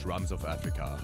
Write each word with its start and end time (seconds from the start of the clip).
Drums 0.00 0.32
of 0.32 0.44
Africa. 0.44 0.99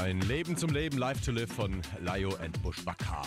Ein 0.00 0.22
Leben 0.22 0.56
zum 0.56 0.70
Leben, 0.70 0.96
Live 0.96 1.20
to 1.20 1.30
Live 1.30 1.52
von 1.52 1.82
Layo 2.02 2.34
and 2.42 2.62
Bushwaka. 2.62 3.20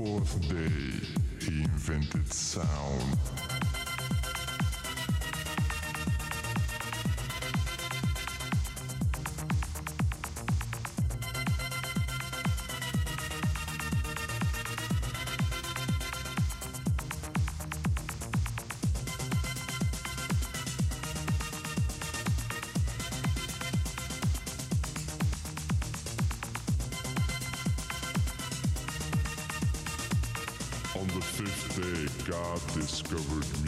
Fourth 0.00 0.48
day, 0.48 0.89
God 32.42 32.60
discovered 32.72 33.59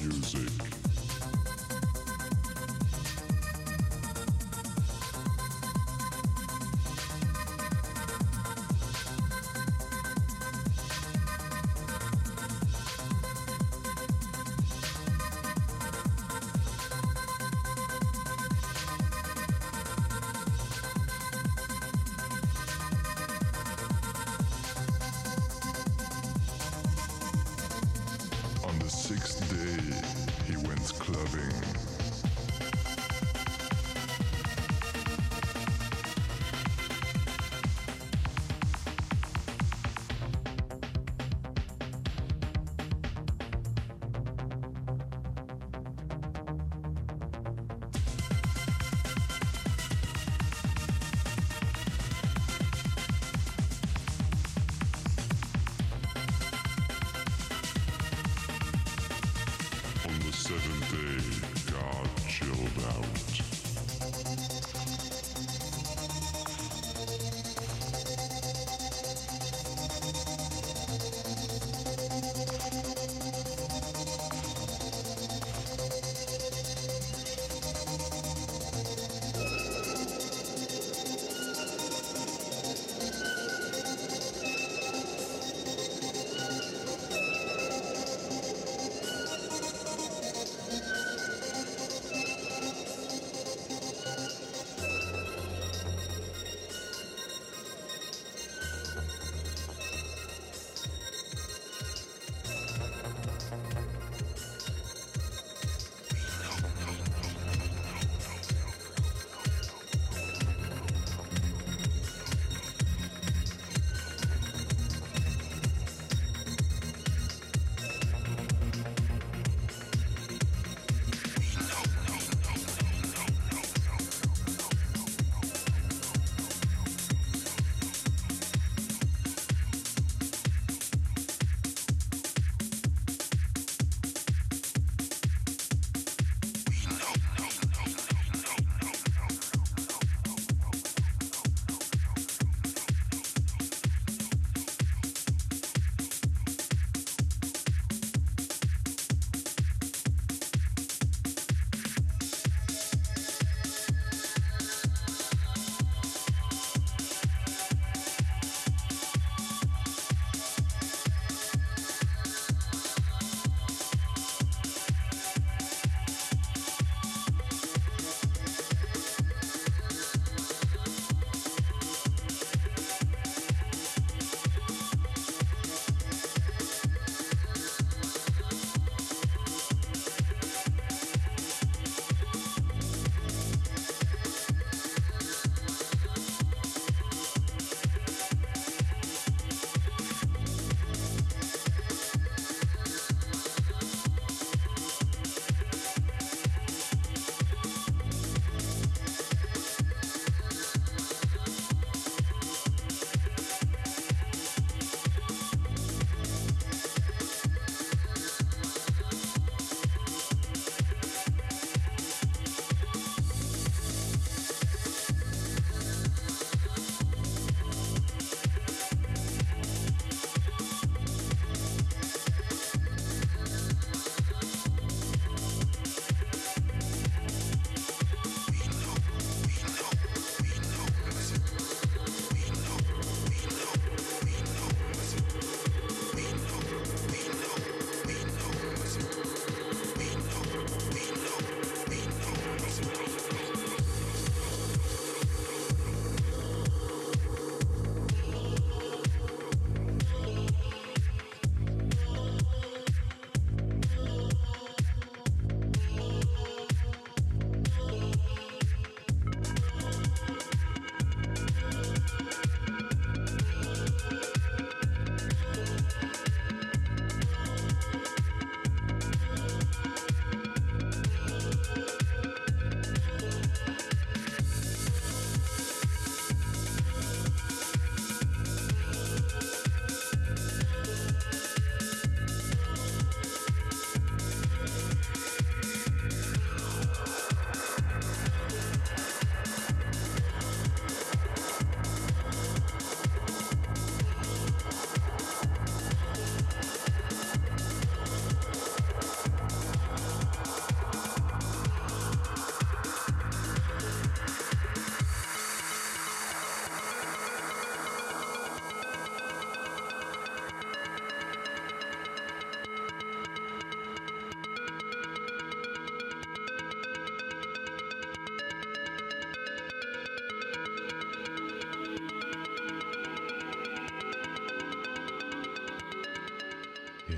sixth 29.14 29.51
day, 29.51 30.53
he 30.53 30.57
went 30.66 30.81
clubbing. 30.98 31.91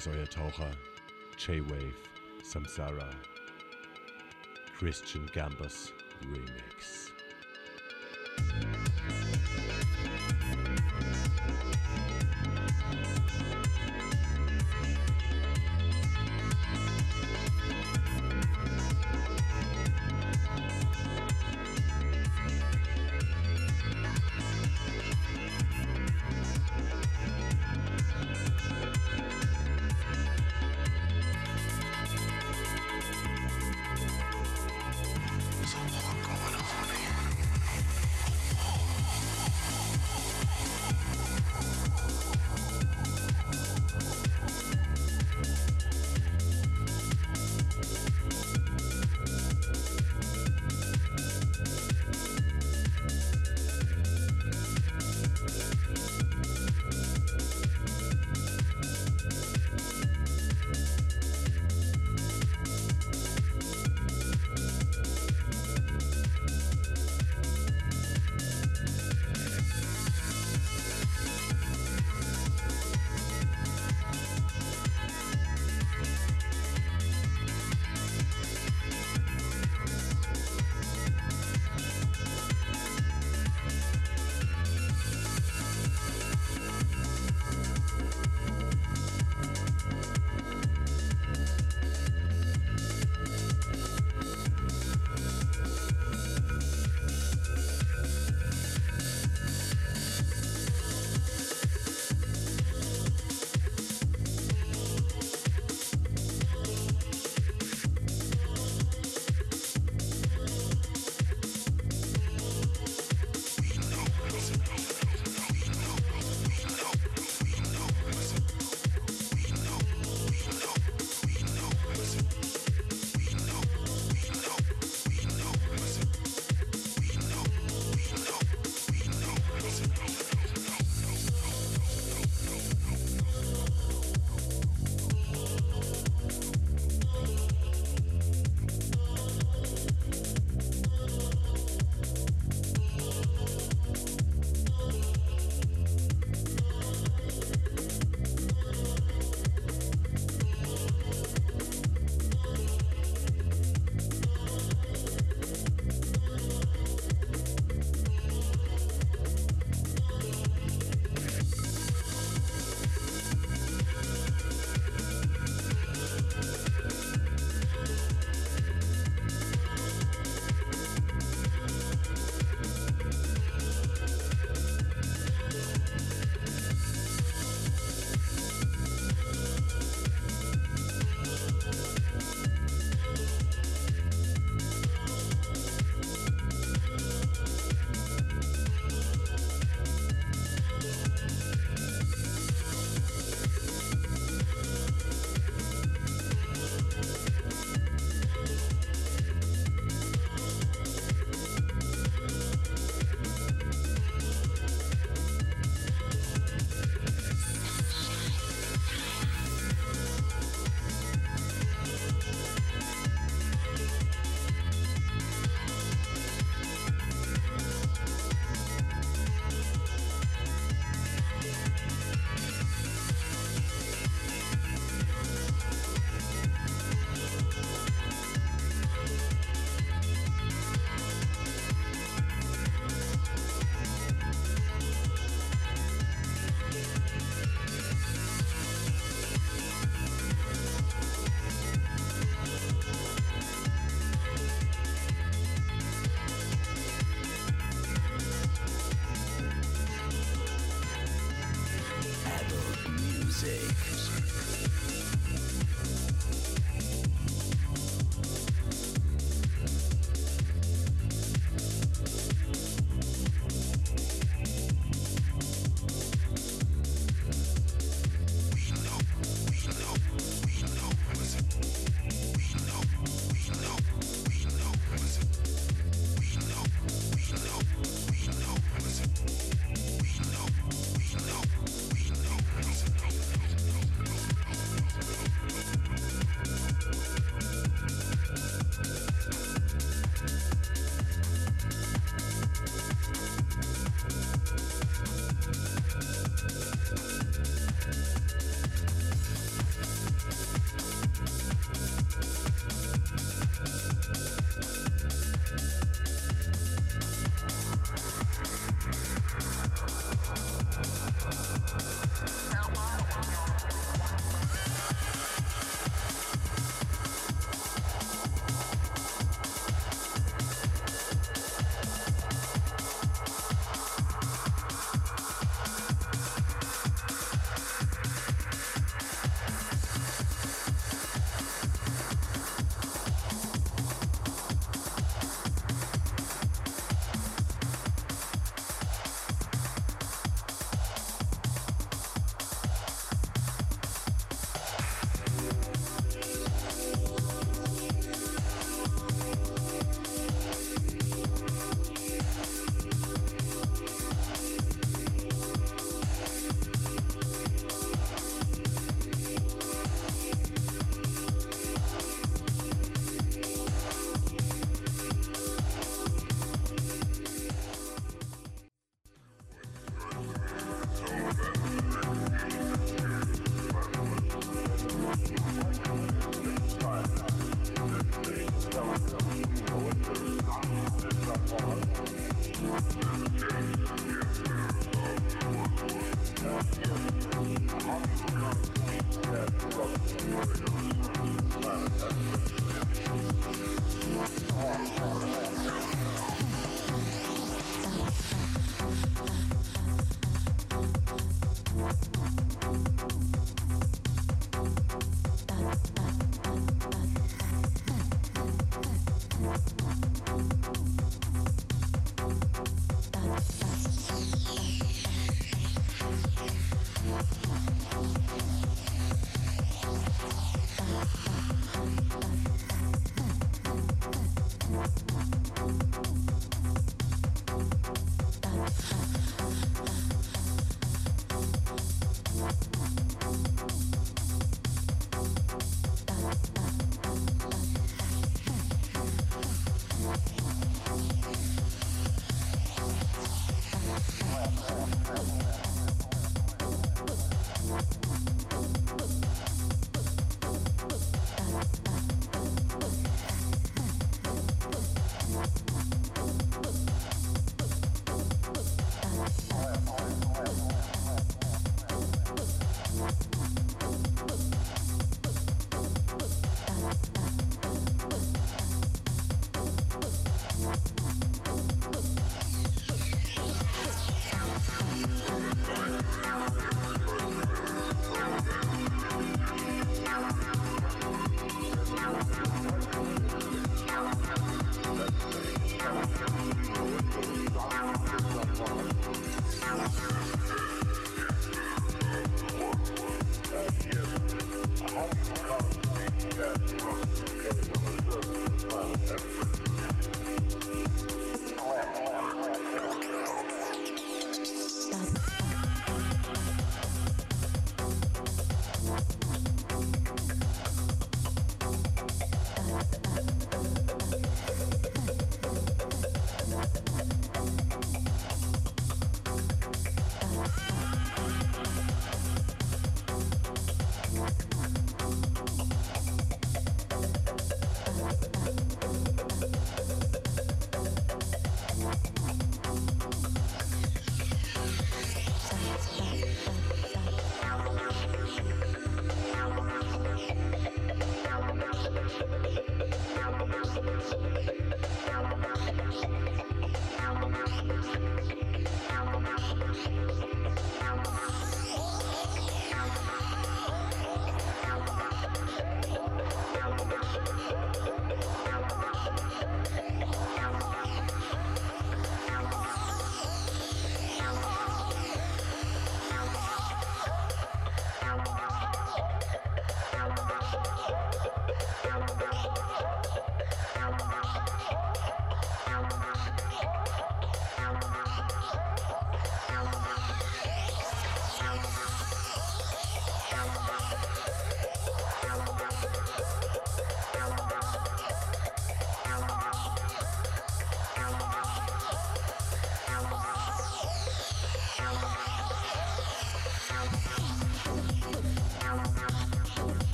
Ist 0.00 0.06
euer 0.06 0.30
Taucher 0.30 0.70
J-Wave 1.36 1.92
Samsara 2.42 3.10
Christian 4.78 5.26
Gambus 5.34 5.92
Remix. 6.22 6.99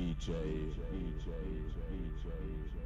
DJ, 0.00 0.32
DJ, 0.32 1.28
DJ, 1.92 2.24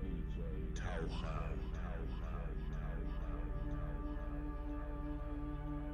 DJ, 0.03 0.41
Taucher, 0.75 1.47
Taucher, 1.71 2.51
comes 5.63 5.94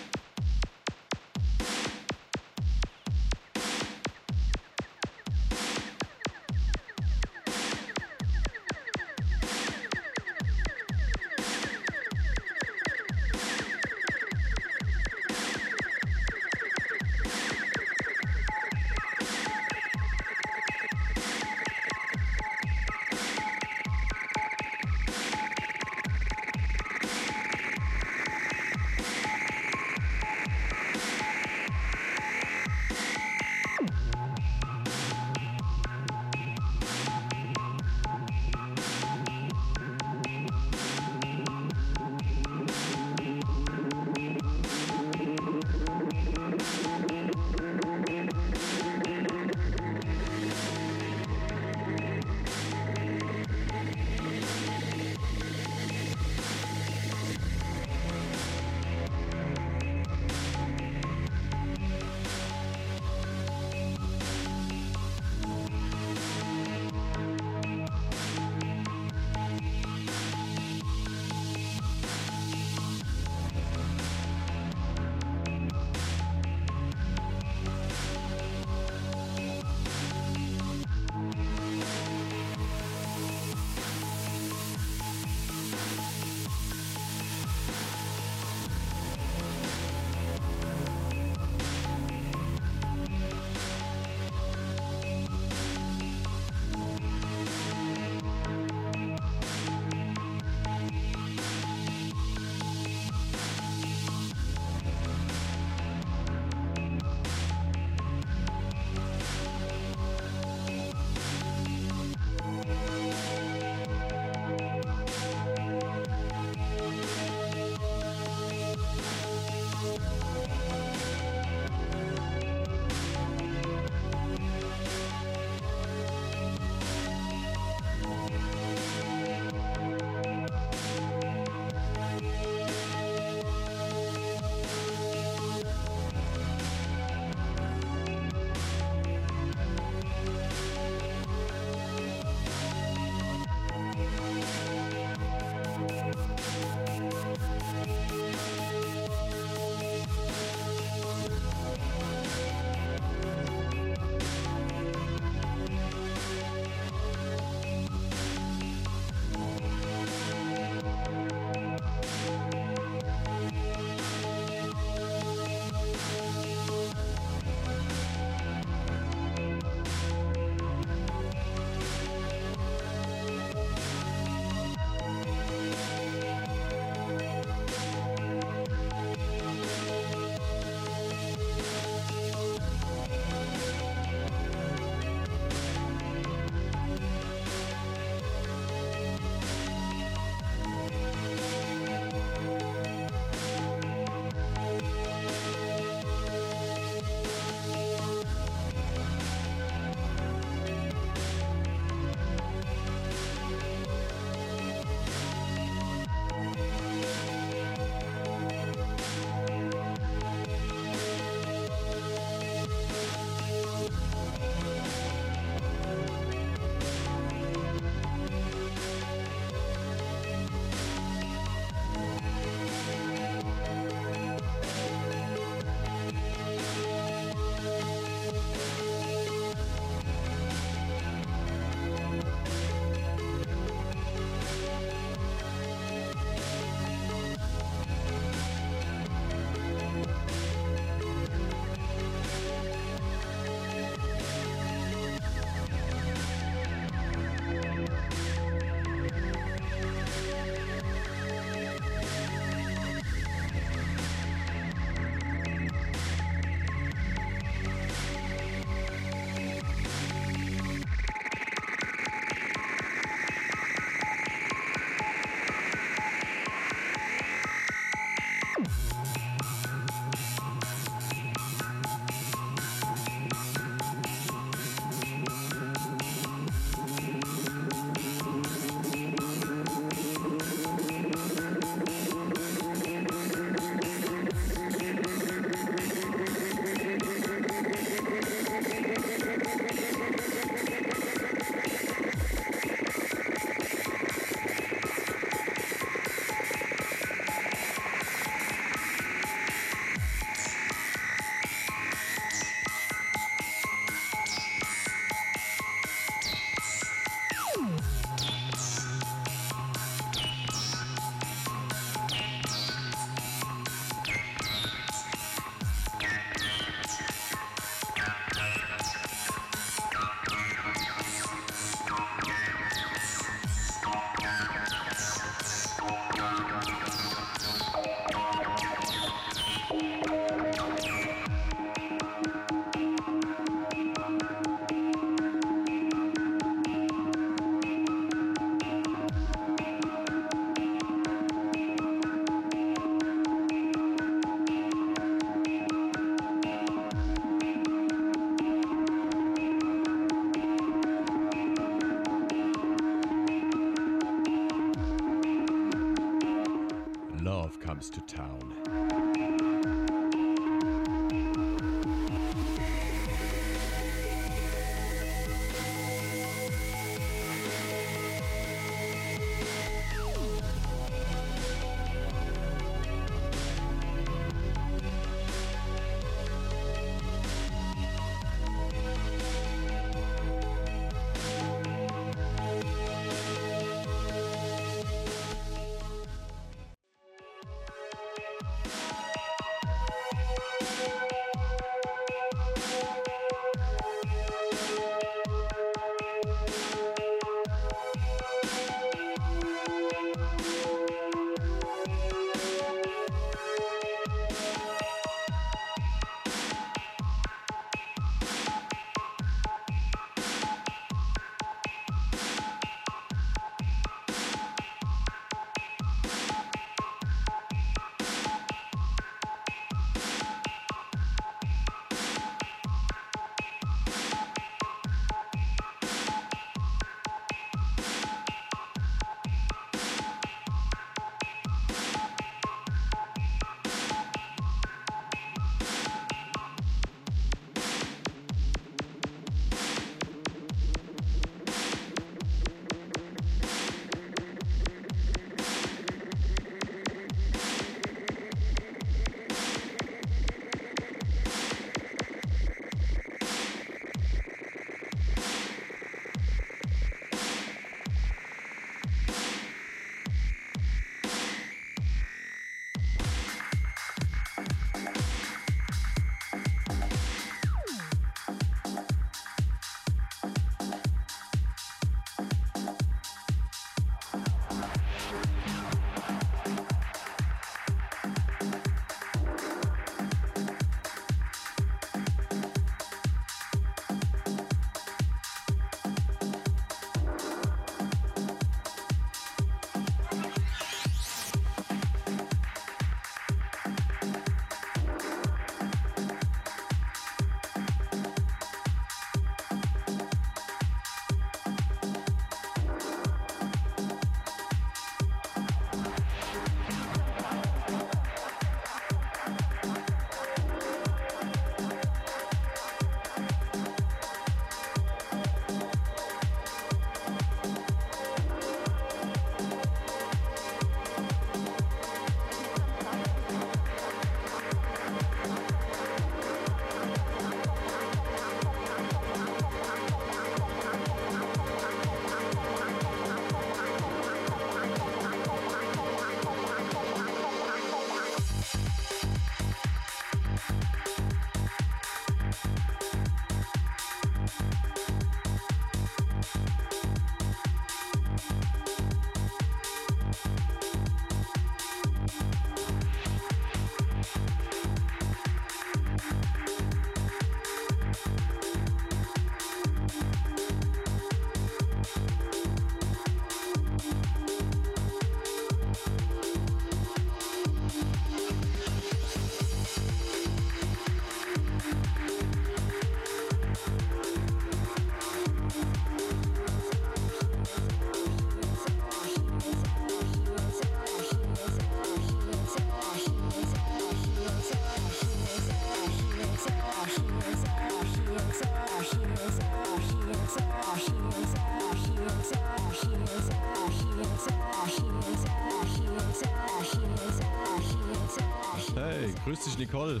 Nicole. 599.64 600.00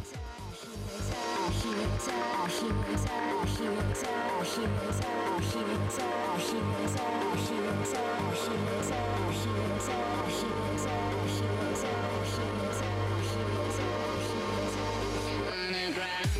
Underground. 15.74 16.33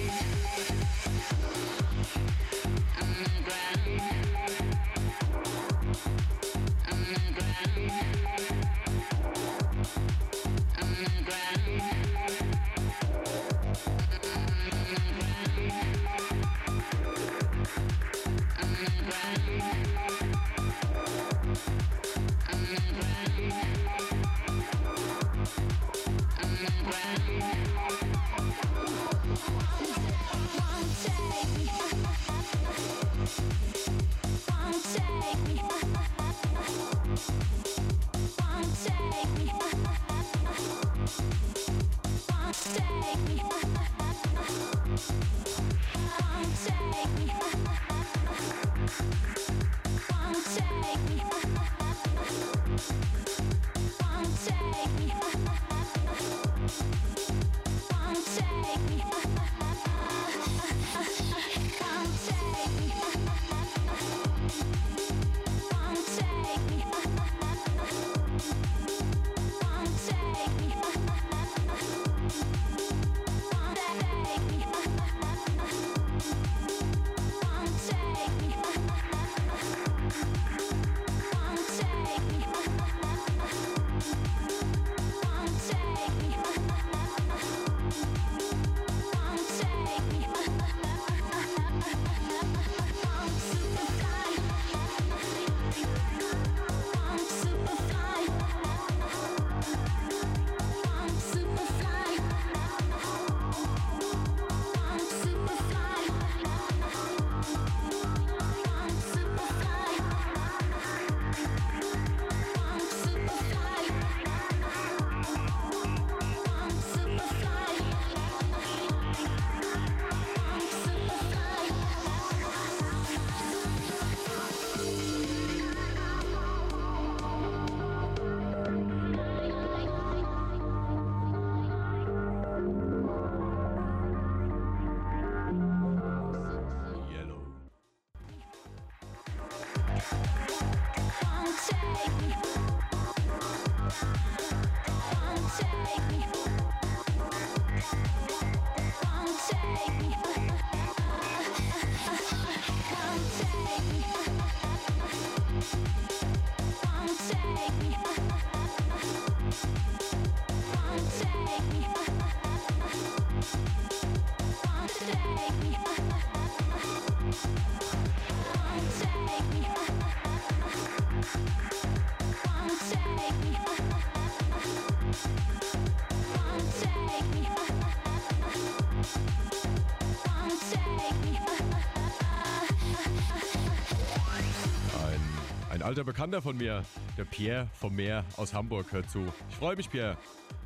Alter 185.85 186.03
Bekannter 186.03 186.41
von 186.41 186.57
mir, 186.57 186.83
der 187.19 187.25
Pierre 187.25 187.69
vom 187.75 187.95
Meer 187.95 188.25
aus 188.39 188.55
Hamburg, 188.55 188.91
hört 188.93 189.11
zu. 189.11 189.31
Ich 189.51 189.57
freue 189.57 189.77
mich, 189.77 189.91
Pierre. 189.91 190.17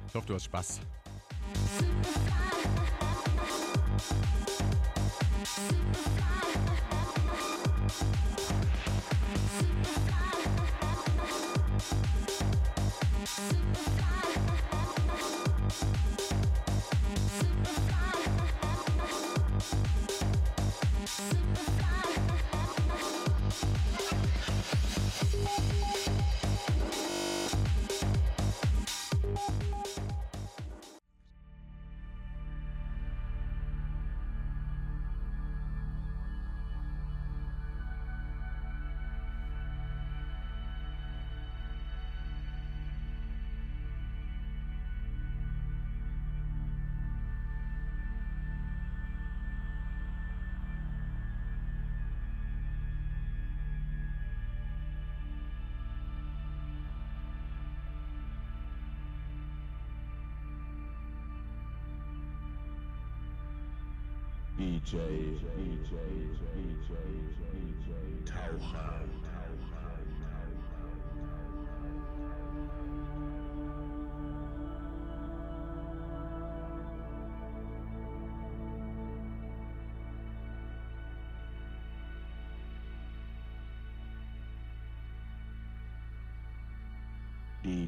Ich 0.06 0.14
hoffe, 0.14 0.26
du 0.28 0.34
hast 0.34 0.44
Spaß. 0.44 0.80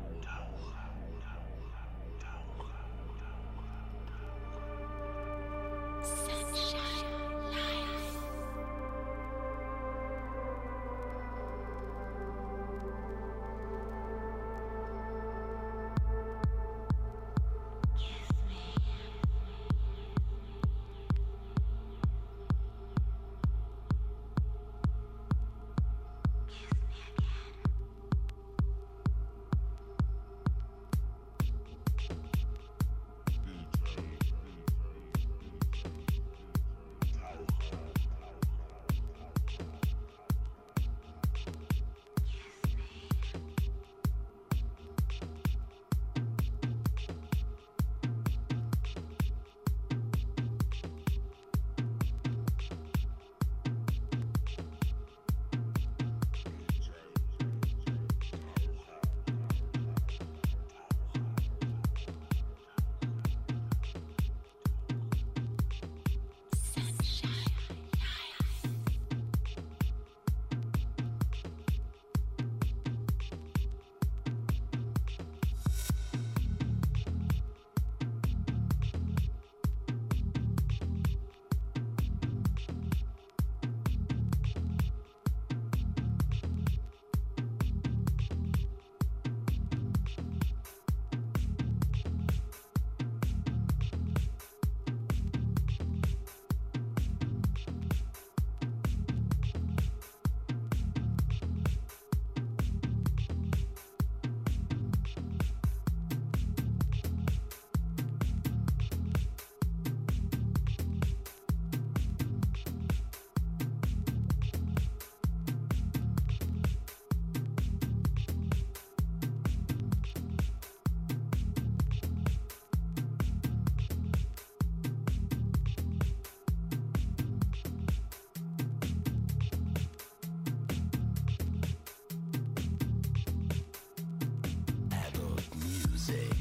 say. 136.03 136.32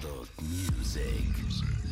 Adult 0.00 0.28
Music. 0.42 1.87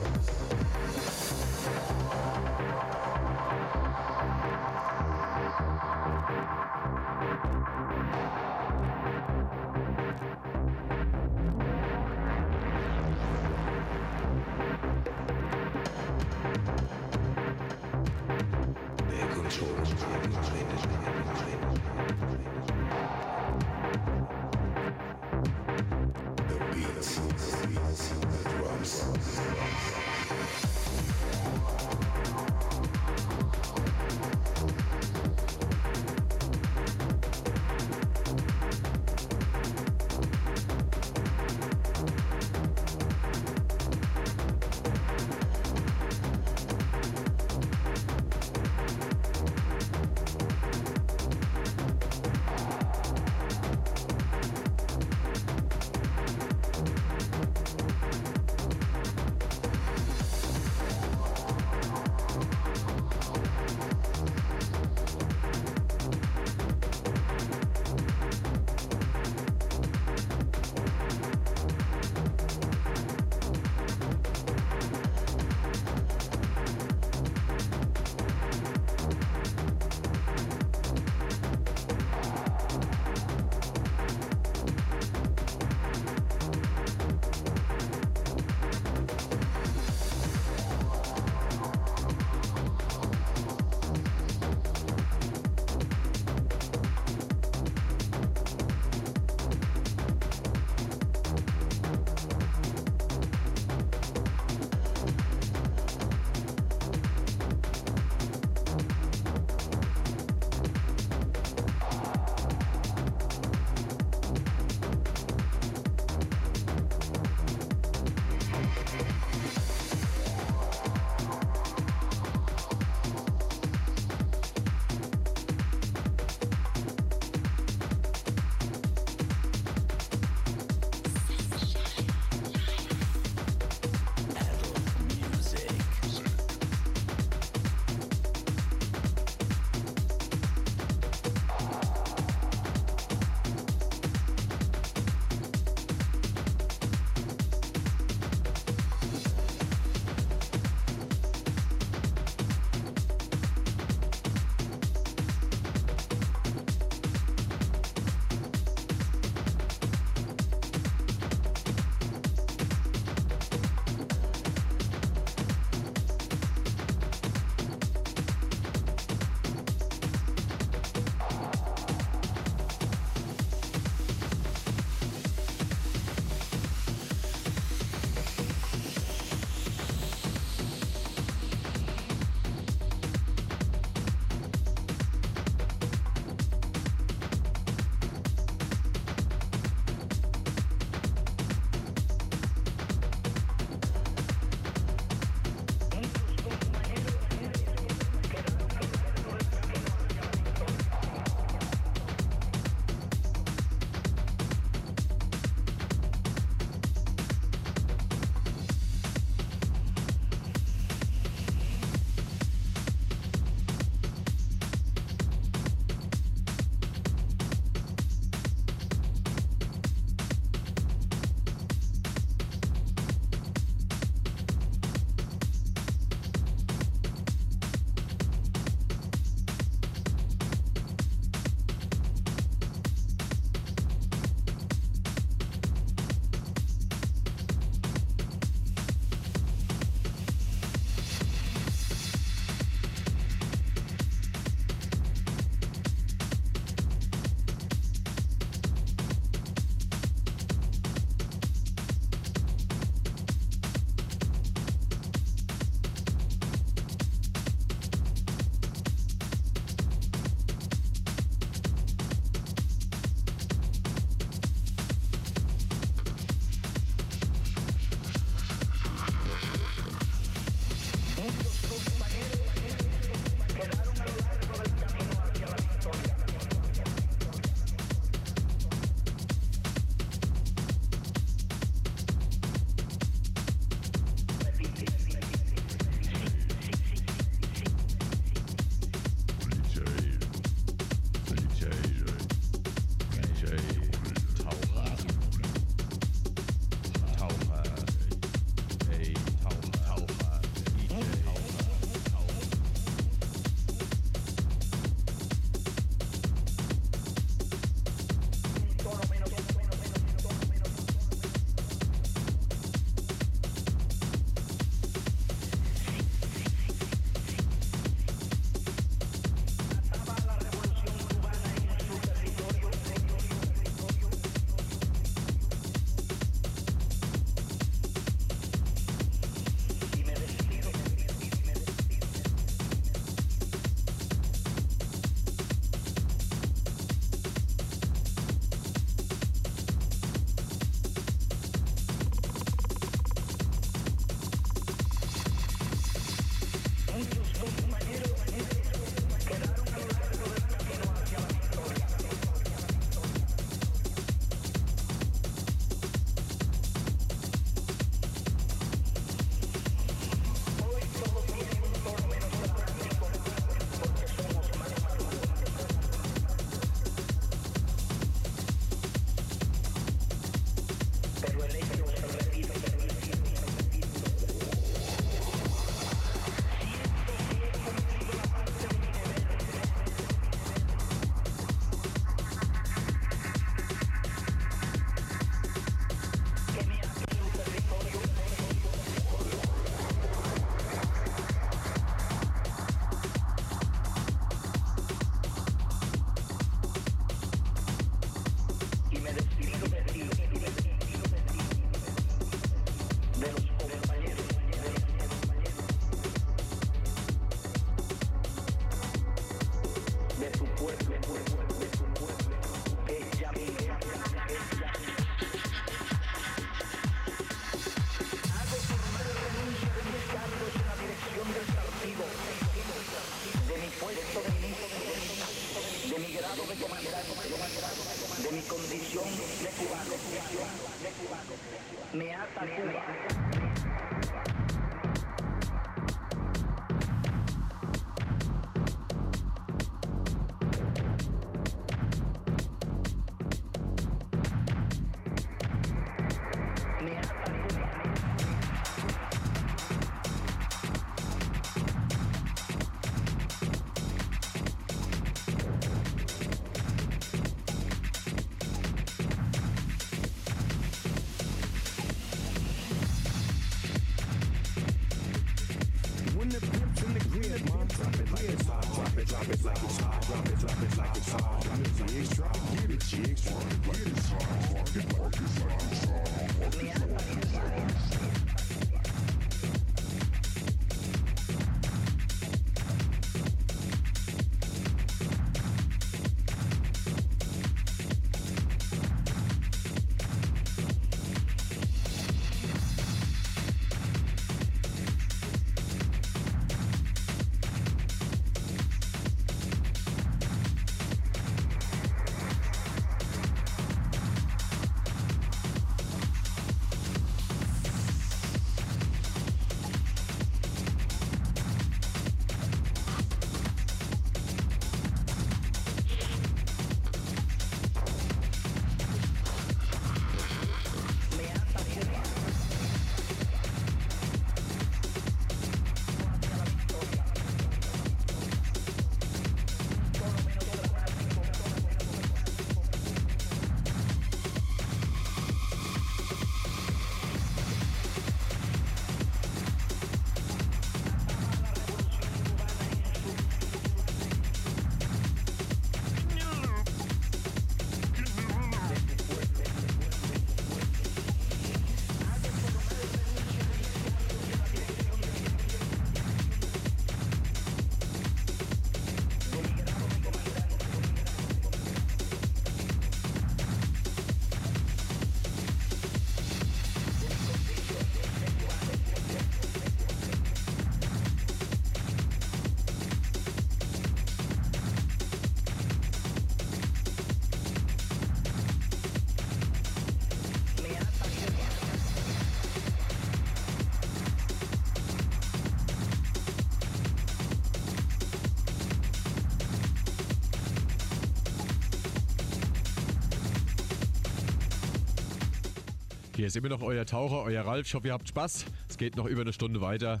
Hier 596.24 596.28
ist 596.28 596.36
immer 596.36 596.48
noch 596.48 596.62
euer 596.62 596.86
Taucher, 596.86 597.22
euer 597.24 597.44
Ralf. 597.44 597.66
Ich 597.66 597.74
hoffe, 597.74 597.88
ihr 597.88 597.92
habt 597.92 598.08
Spaß. 598.08 598.46
Es 598.66 598.78
geht 598.78 598.96
noch 598.96 599.04
über 599.04 599.20
eine 599.20 599.34
Stunde 599.34 599.60
weiter. 599.60 600.00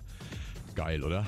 Geil, 0.74 1.04
oder? 1.04 1.26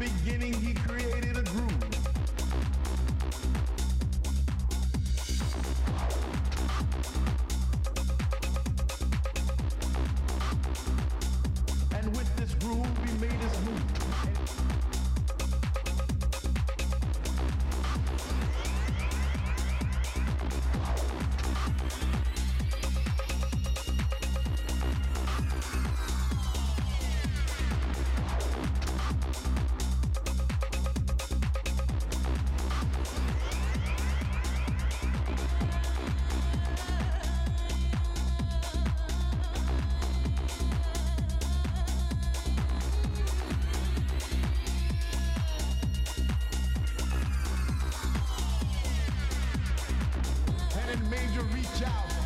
Beginning, 0.00 0.54
he 0.54 0.72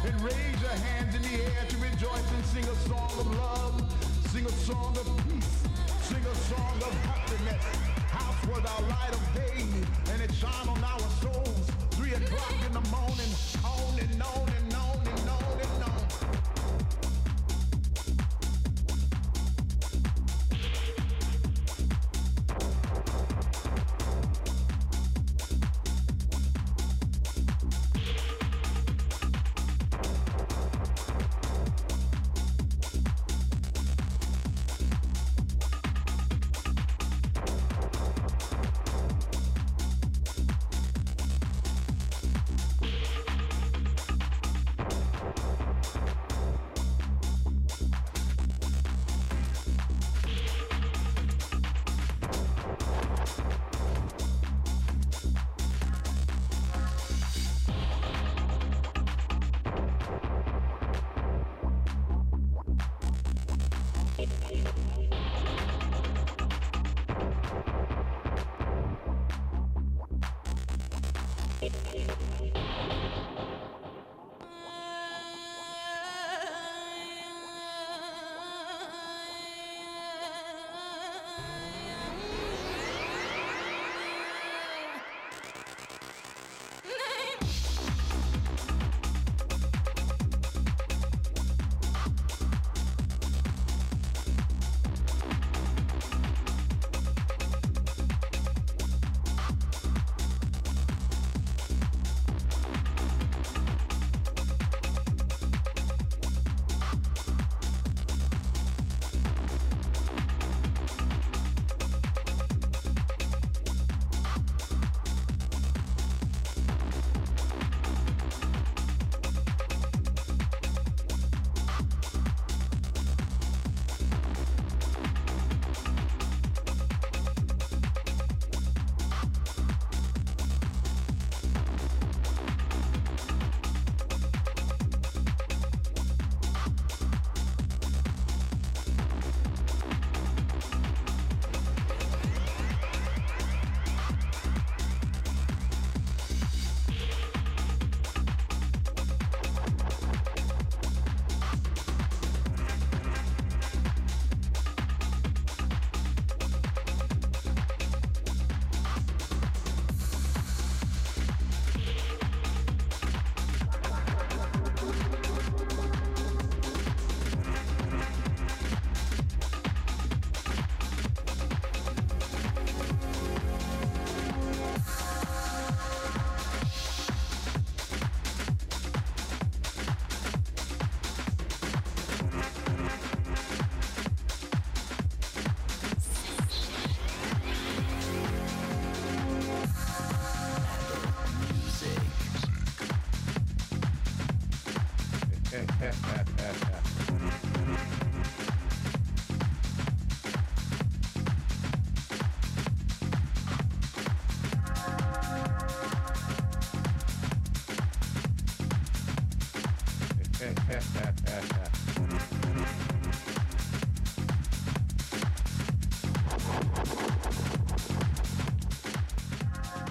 and 0.06 0.20
raise 0.20 0.60
your 0.60 0.70
hands 0.70 1.14
in 1.14 1.22
the 1.22 1.44
air 1.44 1.64
to 1.68 1.76
rejoice 1.78 2.30
and 2.36 2.44
sing 2.46 2.64
a 2.64 2.76
song 2.88 3.10
of 3.18 3.36
love, 3.36 3.82
sing 4.28 4.44
a 4.44 4.50
song 4.50 4.96
of 4.98 5.06
peace, 5.28 5.62
sing 6.02 6.24
a 6.24 6.34
song 6.34 6.76
of 6.76 6.92
happiness. 7.04 7.64
House 8.10 8.46
was 8.46 8.64
our 8.64 8.82
light 8.88 9.12
of 9.12 9.34
day, 9.34 9.64
and 10.12 10.20
it 10.20 10.32
shone 10.34 10.68
on 10.68 10.84
our 10.84 11.00
souls. 11.22 11.70
Three 11.92 12.12
o'clock 12.12 12.54
in 12.66 12.72
the 12.74 12.84
morning, 12.90 13.30
Thank 71.70 72.10
you. 72.10 72.33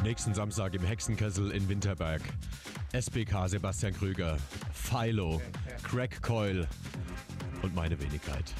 Nächsten 0.03 0.33
Samstag 0.33 0.73
im 0.75 0.83
Hexenkessel 0.83 1.51
in 1.51 1.67
Winterberg. 1.69 2.21
SBK 2.91 3.47
Sebastian 3.47 3.93
Krüger, 3.93 4.37
Philo, 4.73 5.41
Crack 5.81 6.21
Coil 6.21 6.67
und 7.61 7.73
meine 7.73 7.99
Wenigkeit. 7.99 8.53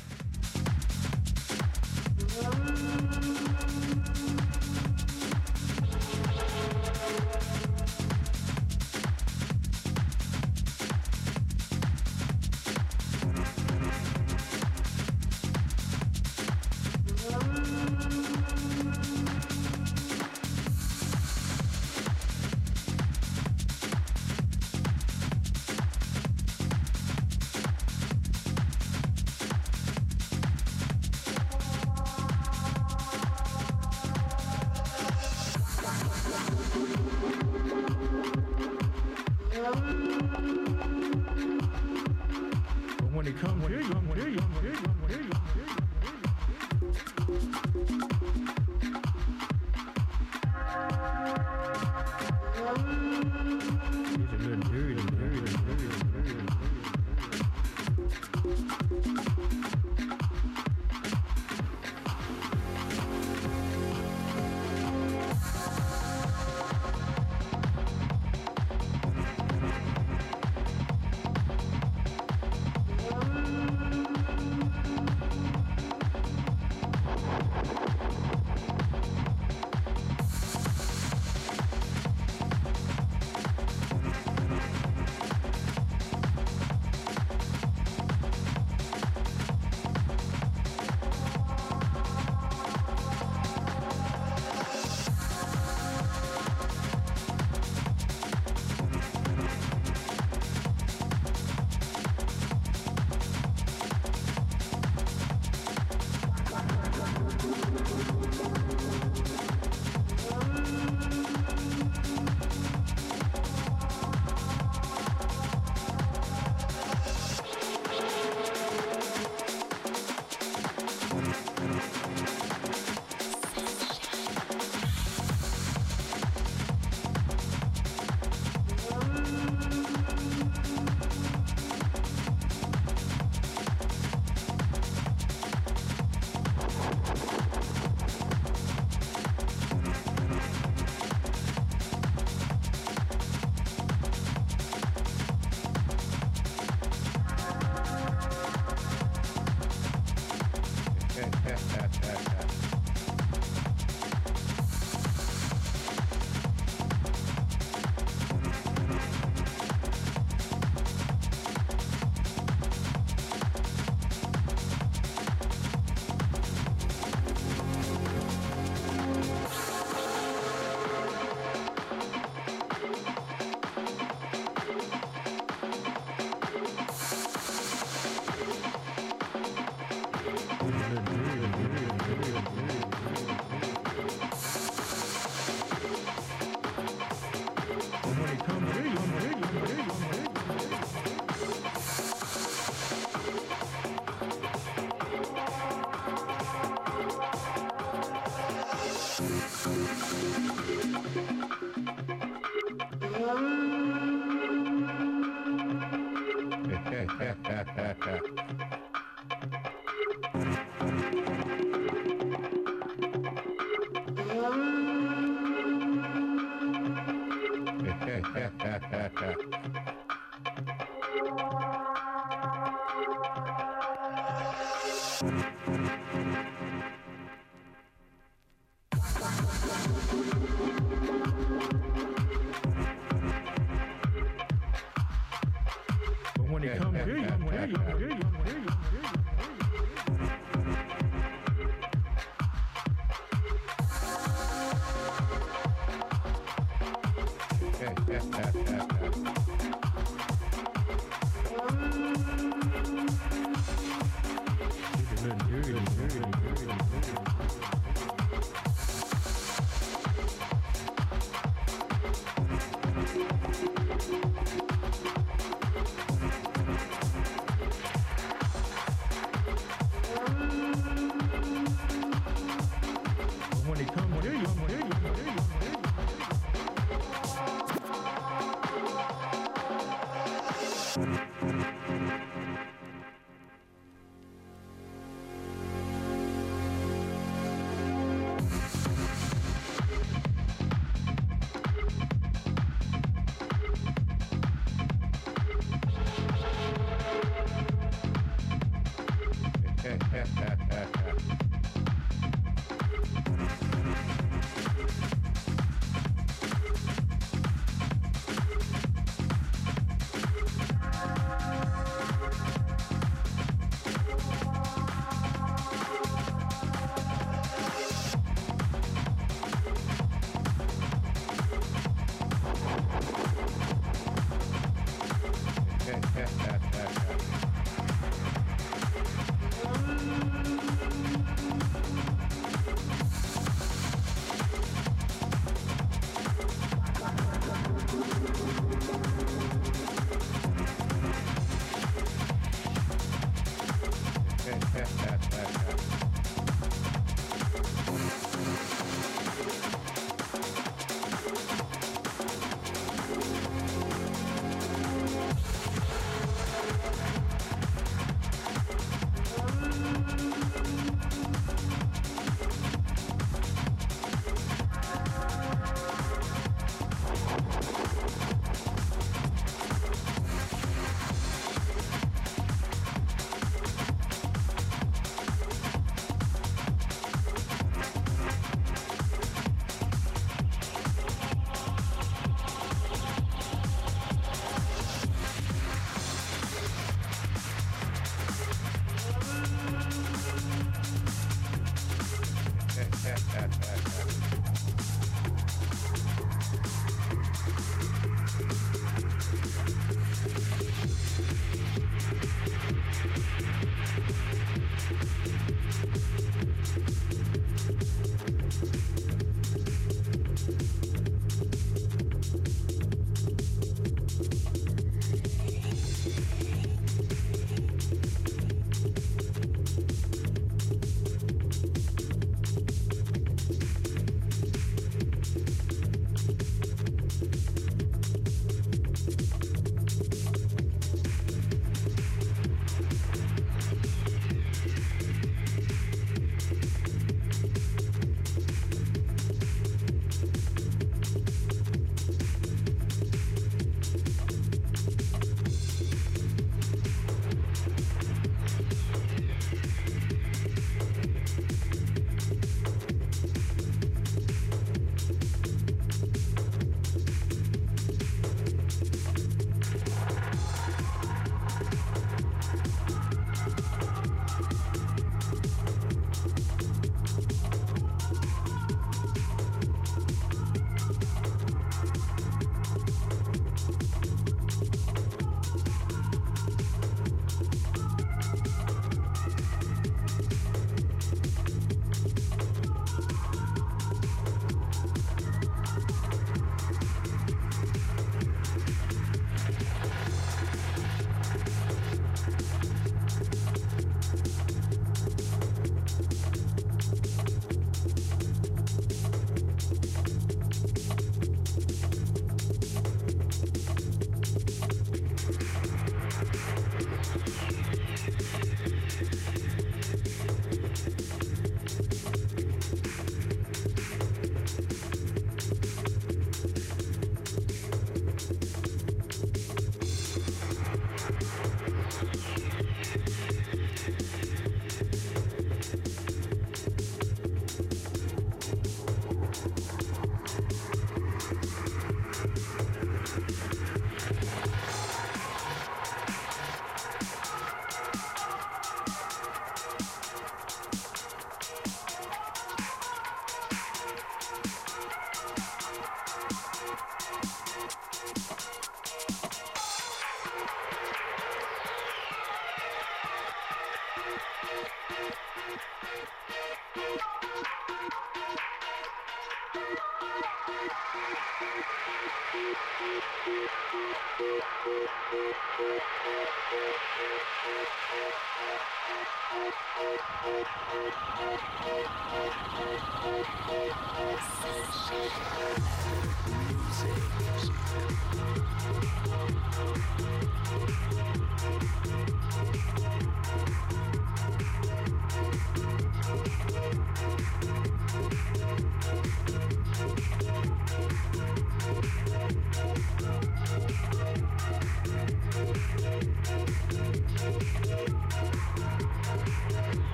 Thank 570.24 570.48
you. 570.56 570.63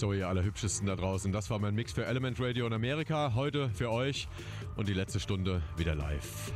So, 0.00 0.14
ihr 0.14 0.28
Allerhübschesten 0.28 0.86
da 0.86 0.96
draußen. 0.96 1.30
Das 1.30 1.50
war 1.50 1.58
mein 1.58 1.74
Mix 1.74 1.92
für 1.92 2.06
Element 2.06 2.40
Radio 2.40 2.66
in 2.66 2.72
Amerika. 2.72 3.34
Heute 3.34 3.68
für 3.68 3.90
euch 3.90 4.28
und 4.76 4.88
die 4.88 4.94
letzte 4.94 5.20
Stunde 5.20 5.60
wieder 5.76 5.94
live. 5.94 6.49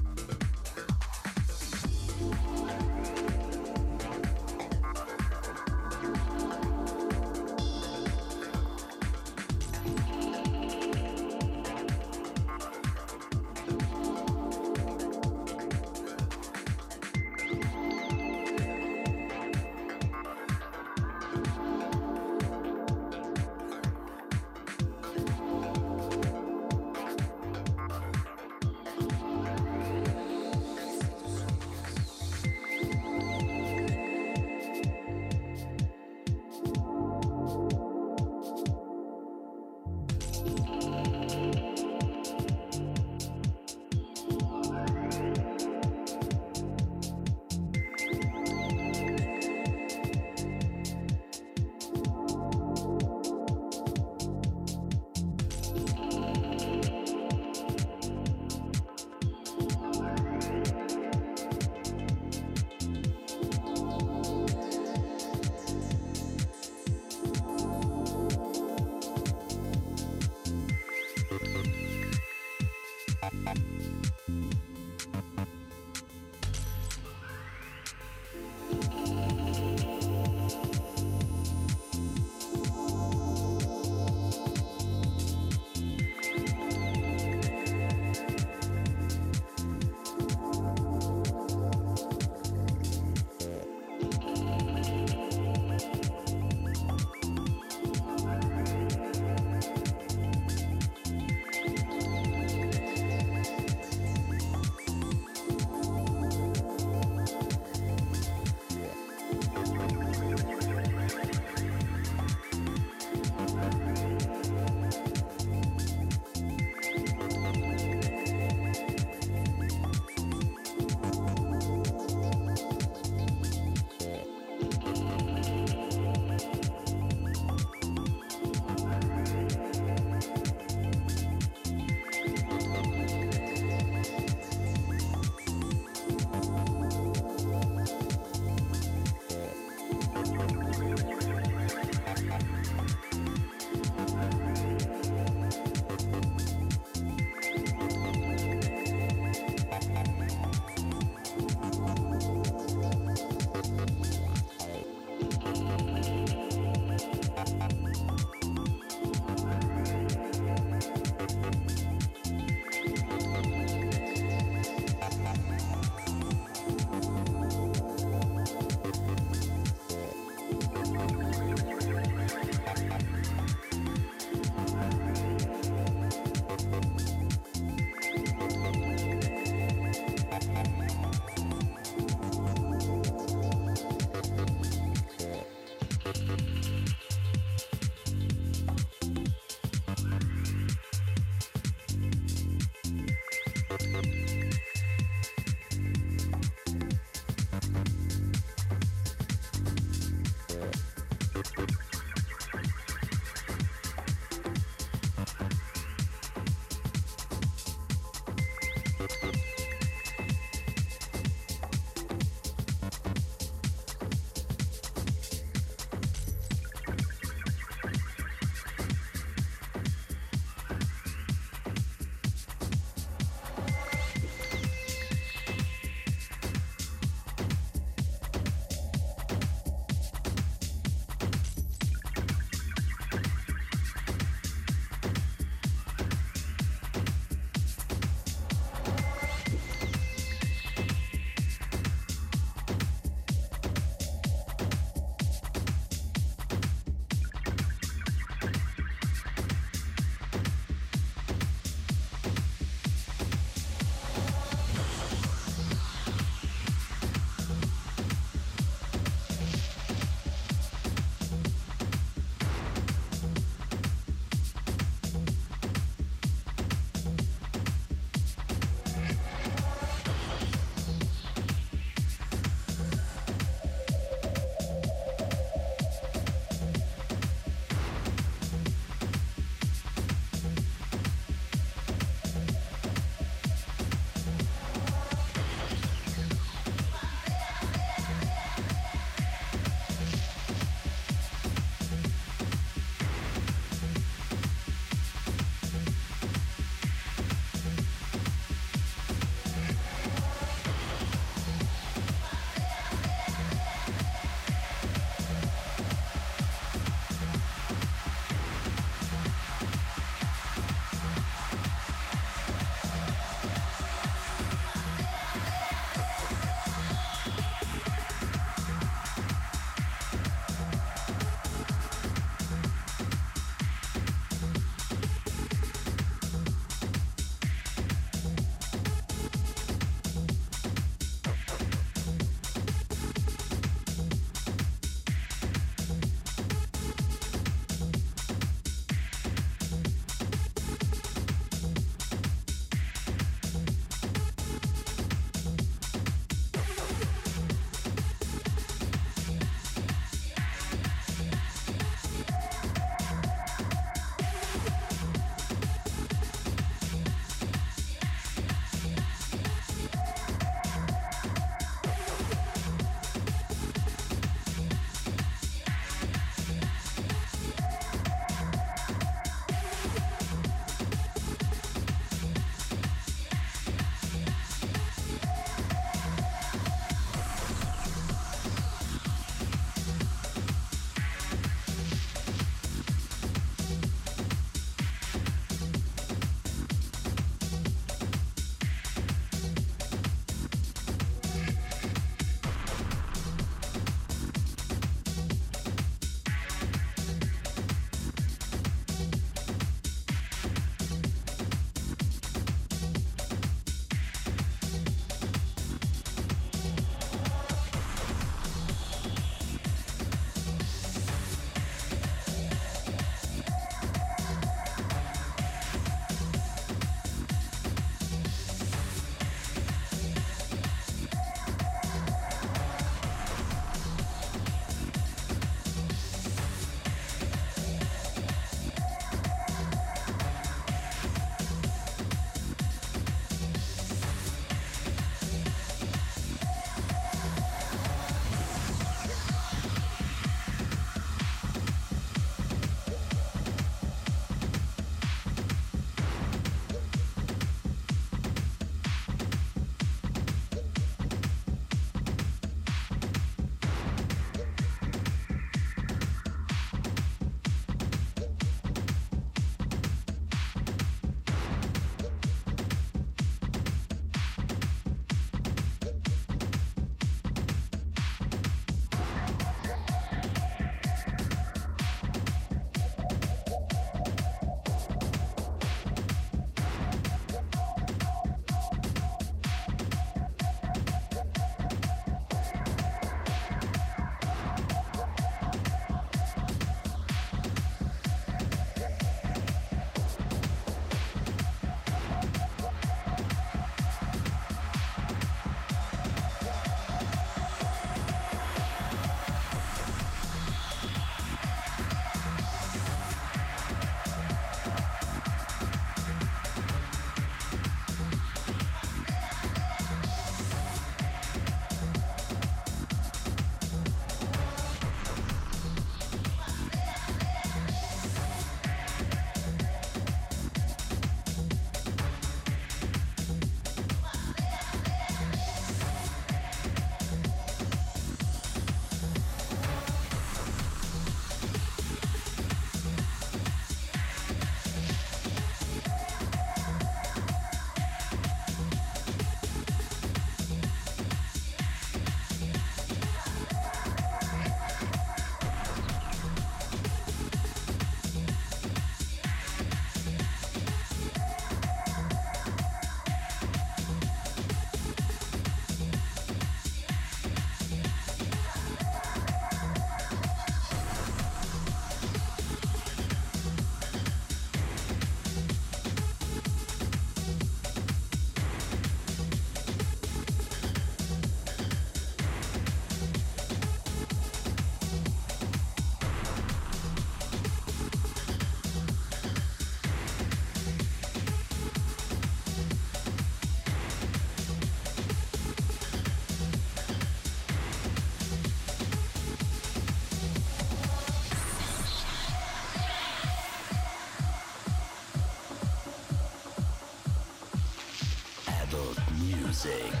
Music. 599.63 600.00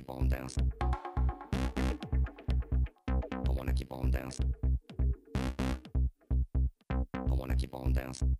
keep 0.00 0.08
on 0.08 0.28
dancing. 0.30 0.72
I 3.32 3.50
wanna 3.50 3.74
keep 3.74 3.92
on 3.92 4.10
dancing. 4.10 4.54
I 6.90 7.34
wanna 7.34 7.54
keep 7.54 7.74
on 7.74 7.92
dancing. 7.92 8.39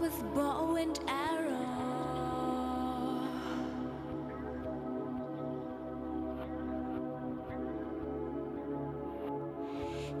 with 0.00 0.22
bow 0.34 0.76
and 0.76 0.98
arrow. 1.08 1.58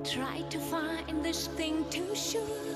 Try 0.04 0.40
to 0.50 0.58
find 0.58 1.24
this 1.24 1.46
thing 1.48 1.84
to 1.90 2.14
shoot. 2.14 2.67